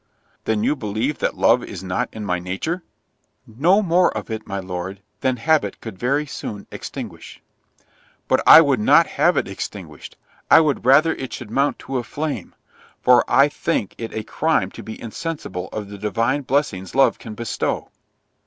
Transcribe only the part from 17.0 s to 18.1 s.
can bestow."